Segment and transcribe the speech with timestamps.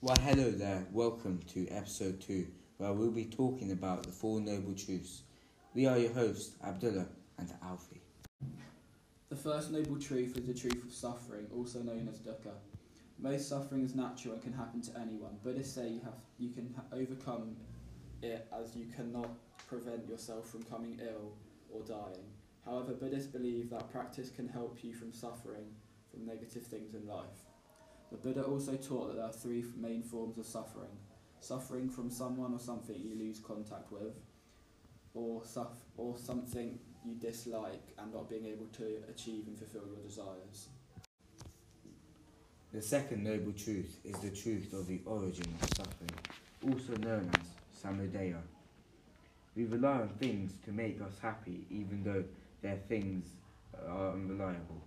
[0.00, 0.86] Well, hello there.
[0.92, 5.22] Welcome to episode 2, where we'll be talking about the Four Noble Truths.
[5.74, 8.00] We are your hosts, Abdullah and Alfie.
[9.28, 12.52] The first noble truth is the truth of suffering, also known as dukkha.
[13.18, 15.36] Most suffering is natural and can happen to anyone.
[15.42, 17.56] Buddhists say you have you can overcome
[18.22, 19.30] it as you cannot
[19.66, 21.32] prevent yourself from coming ill
[21.72, 22.30] or dying.
[22.64, 25.66] However, Buddhists believe that practice can help you from suffering
[26.08, 27.48] from negative things in life.
[28.10, 30.96] The Buddha also taught that there are three main forms of suffering:
[31.40, 34.14] suffering from someone or something you lose contact with,
[35.14, 40.02] or suff- or something you dislike and not being able to achieve and fulfill your
[40.06, 40.68] desires.
[42.72, 46.10] The second noble truth is the truth of the origin of suffering,
[46.62, 48.40] also known as samudaya.
[49.56, 52.24] We rely on things to make us happy, even though
[52.60, 53.26] their things
[53.86, 54.77] are unreliable.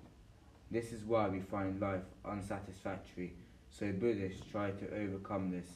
[0.72, 3.34] This is why we find life unsatisfactory,
[3.70, 5.68] so Buddhists try to overcome this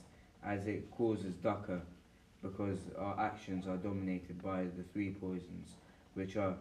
[0.41, 1.81] as it causes dukkha
[2.41, 5.75] because our actions are dominated by the three poisons,
[6.13, 6.55] which are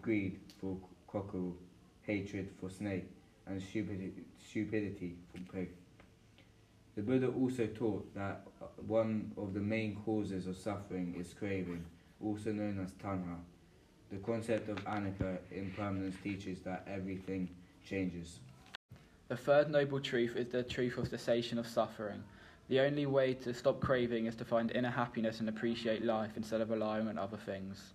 [0.00, 0.76] greed for
[1.08, 1.56] cockle,
[2.02, 3.10] hatred for snake,
[3.46, 5.70] and stupidity, stupidity for pig.
[6.94, 11.84] The Buddha also taught that uh, one of the main causes of suffering is craving,
[12.22, 13.38] also known as tanha.
[14.12, 17.48] The concept of anicca impermanence teaches that everything
[17.88, 18.40] changes.
[19.28, 22.22] The third noble truth is the truth of cessation of suffering.
[22.68, 26.60] The only way to stop craving is to find inner happiness and appreciate life instead
[26.60, 27.94] of relying on other things.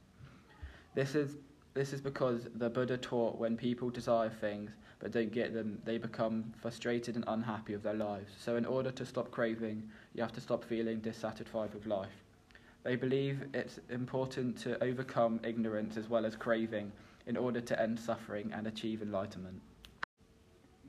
[0.95, 1.37] This is
[1.73, 5.97] this is because the Buddha taught when people desire things but don't get them, they
[5.97, 8.31] become frustrated and unhappy with their lives.
[8.39, 9.83] So, in order to stop craving,
[10.15, 12.23] you have to stop feeling dissatisfied with life.
[12.83, 16.91] They believe it's important to overcome ignorance as well as craving
[17.27, 19.61] in order to end suffering and achieve enlightenment.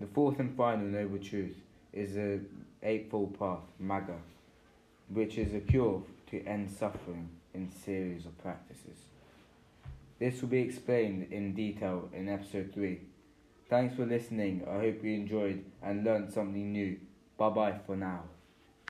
[0.00, 1.56] The fourth and final noble truth
[1.92, 2.40] is the
[2.84, 4.16] Eightfold Path, Magga,
[5.08, 8.96] which is a cure to end suffering in series of practices.
[10.20, 13.00] This will be explained in detail in episode 3.
[13.68, 14.64] Thanks for listening.
[14.68, 16.98] I hope you enjoyed and learned something new.
[17.36, 18.22] Bye bye for now.